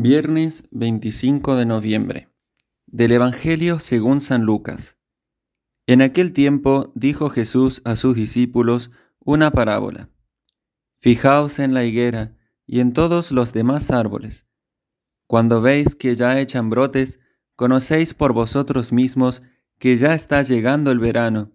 [0.00, 2.28] Viernes 25 de noviembre.
[2.86, 4.96] Del Evangelio según San Lucas.
[5.88, 10.08] En aquel tiempo dijo Jesús a sus discípulos una parábola.
[11.00, 14.46] Fijaos en la higuera y en todos los demás árboles.
[15.26, 17.18] Cuando veis que ya echan brotes,
[17.56, 19.42] conocéis por vosotros mismos
[19.80, 21.50] que ya está llegando el verano.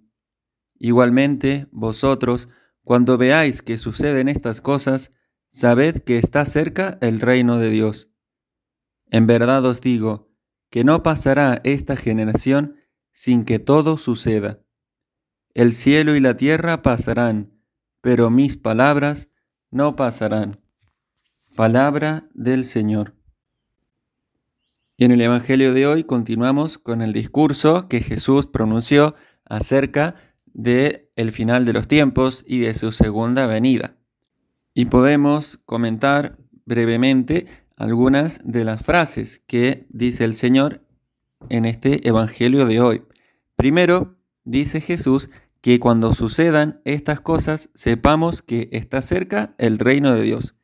[0.78, 2.50] Igualmente, vosotros,
[2.84, 5.14] cuando veáis que suceden estas cosas,
[5.48, 8.10] sabed que está cerca el reino de Dios.
[9.14, 10.28] En verdad os digo
[10.72, 12.78] que no pasará esta generación
[13.12, 14.62] sin que todo suceda.
[15.54, 17.54] El cielo y la tierra pasarán,
[18.02, 19.30] pero mis palabras
[19.70, 20.60] no pasarán.
[21.56, 23.14] Palabra del Señor.
[24.98, 29.14] Y en el Evangelio de hoy continuamos con el discurso que Jesús pronunció
[29.46, 30.16] acerca
[30.48, 33.96] de el final de los tiempos y de su segunda venida.
[34.74, 40.82] Y podemos comentar brevemente algunas de las frases que dice el Señor
[41.50, 43.04] en este Evangelio de hoy.
[43.56, 45.30] Primero, dice Jesús
[45.62, 50.56] que cuando sucedan estas cosas sepamos que está cerca el reino de Dios.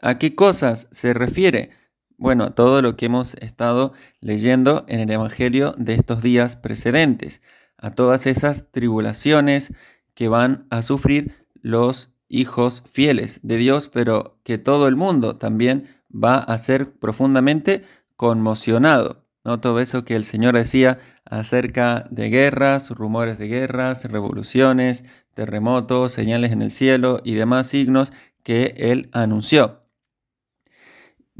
[0.00, 1.70] ¿A qué cosas se refiere?
[2.16, 7.42] Bueno, a todo lo que hemos estado leyendo en el Evangelio de estos días precedentes,
[7.76, 9.74] a todas esas tribulaciones
[10.14, 15.95] que van a sufrir los hijos fieles de Dios, pero que todo el mundo también
[16.10, 17.84] va a ser profundamente
[18.16, 19.26] conmocionado.
[19.44, 19.60] ¿no?
[19.60, 26.52] Todo eso que el Señor decía acerca de guerras, rumores de guerras, revoluciones, terremotos, señales
[26.52, 28.12] en el cielo y demás signos
[28.42, 29.82] que Él anunció.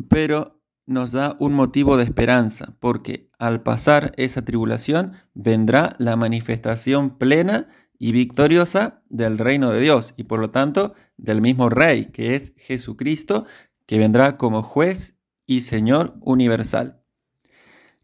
[0.09, 7.11] Pero nos da un motivo de esperanza, porque al pasar esa tribulación vendrá la manifestación
[7.19, 12.35] plena y victoriosa del reino de Dios y por lo tanto del mismo Rey, que
[12.35, 13.47] es Jesucristo,
[13.87, 17.03] que vendrá como juez y Señor universal.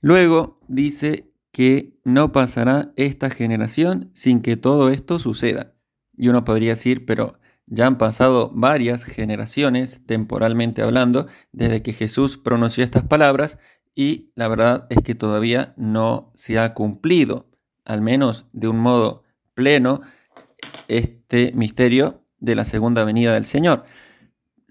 [0.01, 5.75] Luego dice que no pasará esta generación sin que todo esto suceda.
[6.17, 12.37] Y uno podría decir, pero ya han pasado varias generaciones, temporalmente hablando, desde que Jesús
[12.37, 13.59] pronunció estas palabras
[13.95, 17.51] y la verdad es que todavía no se ha cumplido,
[17.85, 19.23] al menos de un modo
[19.55, 20.01] pleno,
[20.89, 23.85] este misterio de la segunda venida del Señor.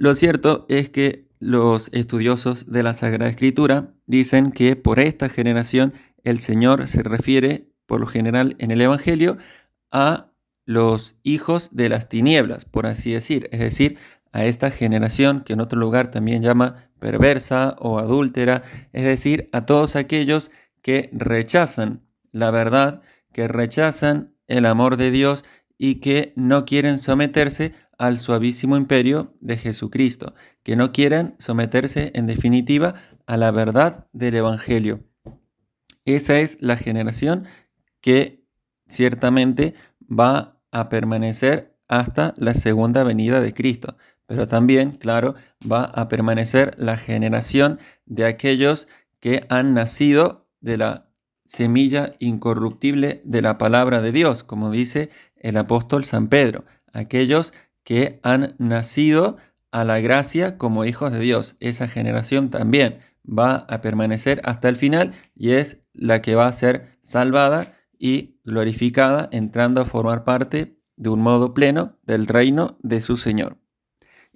[0.02, 5.94] Lo cierto es que los estudiosos de la Sagrada Escritura dicen que por esta generación
[6.24, 9.38] el Señor se refiere, por lo general en el Evangelio,
[9.92, 10.32] a
[10.66, 14.00] los hijos de las tinieblas, por así decir, es decir,
[14.32, 18.64] a esta generación que en otro lugar también llama perversa o adúltera,
[18.94, 20.50] es decir, a todos aquellos
[20.82, 22.02] que rechazan
[22.32, 25.46] la verdad, que rechazan el amor de Dios
[25.78, 32.26] y que no quieren someterse al suavísimo imperio de Jesucristo, que no quieren someterse en
[32.26, 32.96] definitiva
[33.28, 35.04] a la verdad del Evangelio.
[36.04, 37.46] Esa es la generación
[38.02, 38.44] que
[38.88, 43.96] ciertamente va a permanecer hasta la segunda venida de Cristo,
[44.26, 45.36] pero también, claro,
[45.72, 48.88] va a permanecer la generación de aquellos
[49.20, 51.12] que han nacido de la
[51.46, 57.54] semilla incorruptible de la palabra de Dios, como dice el apóstol San Pedro, aquellos
[57.92, 59.36] que han nacido
[59.70, 61.58] a la gracia como hijos de Dios.
[61.60, 66.54] Esa generación también va a permanecer hasta el final y es la que va a
[66.54, 73.02] ser salvada y glorificada entrando a formar parte de un modo pleno del reino de
[73.02, 73.58] su Señor.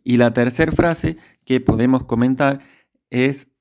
[0.03, 1.15] Y la tercera frase
[1.45, 2.59] que podemos comentar
[3.09, 3.53] es,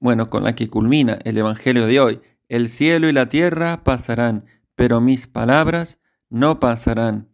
[0.00, 2.20] bueno, con la que culmina el Evangelio de hoy.
[2.48, 6.00] El cielo y la tierra pasarán, pero mis palabras
[6.30, 7.33] no pasarán.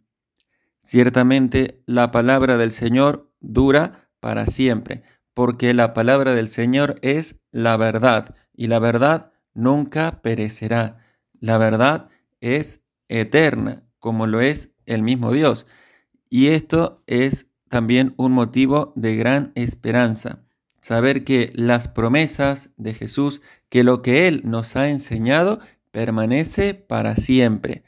[0.83, 5.03] Ciertamente la palabra del Señor dura para siempre,
[5.33, 10.97] porque la palabra del Señor es la verdad, y la verdad nunca perecerá.
[11.39, 12.09] La verdad
[12.39, 15.67] es eterna, como lo es el mismo Dios.
[16.29, 20.43] Y esto es también un motivo de gran esperanza.
[20.81, 25.59] Saber que las promesas de Jesús, que lo que Él nos ha enseñado,
[25.91, 27.83] permanece para siempre.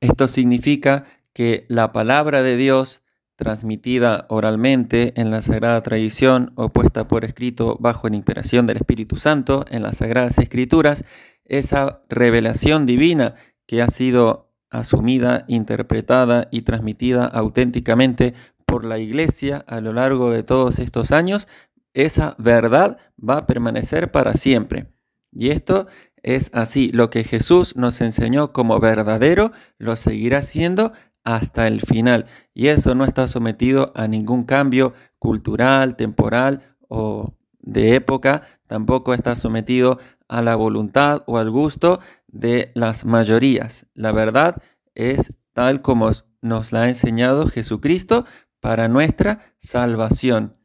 [0.00, 1.04] Esto significa
[1.36, 3.02] que la palabra de Dios
[3.36, 9.18] transmitida oralmente en la sagrada tradición o puesta por escrito bajo la inspiración del Espíritu
[9.18, 11.04] Santo en las sagradas escrituras,
[11.44, 13.34] esa revelación divina
[13.66, 18.32] que ha sido asumida, interpretada y transmitida auténticamente
[18.64, 21.48] por la Iglesia a lo largo de todos estos años,
[21.92, 24.86] esa verdad va a permanecer para siempre.
[25.32, 25.86] Y esto
[26.22, 30.94] es así, lo que Jesús nos enseñó como verdadero, lo seguirá siendo
[31.26, 32.26] hasta el final.
[32.54, 39.34] Y eso no está sometido a ningún cambio cultural, temporal o de época, tampoco está
[39.34, 43.86] sometido a la voluntad o al gusto de las mayorías.
[43.94, 44.62] La verdad
[44.94, 46.12] es tal como
[46.42, 48.24] nos la ha enseñado Jesucristo
[48.60, 50.56] para nuestra salvación.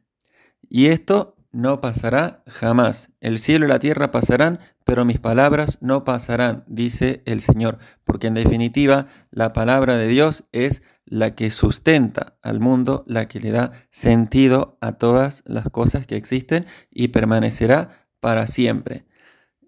[0.68, 3.12] Y esto no pasará jamás.
[3.20, 8.26] El cielo y la tierra pasarán, pero mis palabras no pasarán, dice el Señor, porque
[8.26, 13.50] en definitiva la palabra de Dios es la que sustenta al mundo, la que le
[13.50, 19.04] da sentido a todas las cosas que existen y permanecerá para siempre.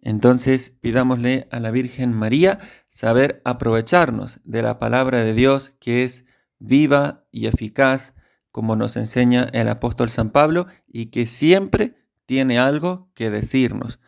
[0.01, 2.59] Entonces pidámosle a la Virgen María
[2.89, 6.25] saber aprovecharnos de la palabra de Dios que es
[6.59, 8.15] viva y eficaz,
[8.55, 13.99] como nos enseña el apóstol San Pablo, y que siempre tiene algo que decirnos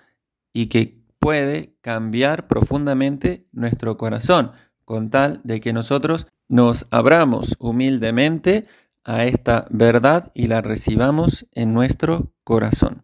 [0.52, 4.52] y que puede cambiar profundamente nuestro corazón,
[4.84, 8.68] con tal de que nosotros nos abramos humildemente
[9.02, 13.02] a esta verdad y la recibamos en nuestro corazón.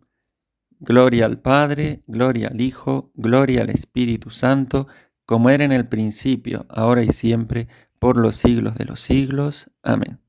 [0.79, 4.87] Gloria al Padre, gloria al Hijo, gloria al Espíritu Santo,
[5.27, 7.67] como era en el principio, ahora y siempre,
[7.99, 9.73] por los siglos de los siglos.
[9.83, 10.22] Amén.